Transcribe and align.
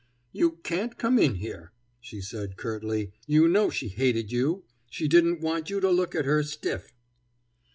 "You 0.31 0.53
can't 0.63 0.97
come 0.97 1.19
in 1.19 1.35
here," 1.35 1.73
she 1.99 2.21
said 2.21 2.57
curtly. 2.57 3.11
"You 3.27 3.47
know 3.47 3.69
she 3.69 3.87
hated 3.89 4.31
you. 4.31 4.63
She 4.89 5.07
didn't 5.07 5.41
want 5.41 5.69
you 5.69 5.79
to 5.79 5.91
look 5.91 6.15
at 6.15 6.25
her 6.25 6.41
stiff." 6.41 6.91